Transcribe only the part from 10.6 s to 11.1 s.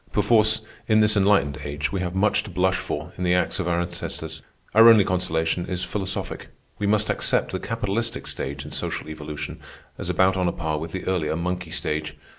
with the